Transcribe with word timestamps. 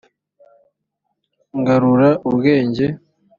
ngarura 1.59 2.09
ubwenge. 2.29 2.85